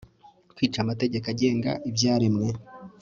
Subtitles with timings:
[0.55, 2.47] kwica amategeko agenga ibyaremwe